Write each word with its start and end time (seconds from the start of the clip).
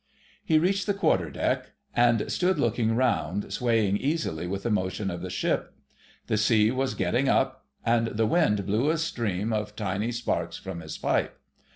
He 0.43 0.57
reached 0.57 0.87
the 0.87 0.95
quarter 0.95 1.29
deck 1.29 1.73
and 1.95 2.31
stood 2.31 2.57
looking 2.57 2.95
round, 2.95 3.53
swaying 3.53 3.97
easily 3.97 4.47
with 4.47 4.63
the 4.63 4.71
motion 4.71 5.11
of 5.11 5.21
the 5.21 5.29
ship. 5.29 5.75
The 6.25 6.37
sea 6.37 6.71
was 6.71 6.95
getting 6.95 7.29
up, 7.29 7.67
and 7.85 8.07
the 8.07 8.25
wind 8.25 8.65
blew 8.65 8.89
a 8.89 8.97
stream 8.97 9.53
of 9.53 9.75
tiny 9.75 10.11
sparks 10.11 10.57
from 10.57 10.79
his 10.79 10.97
pipe. 10.97 11.37